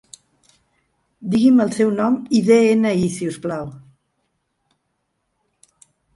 [1.33, 3.69] Digui'm el seu nom i de-ena-i si us plau.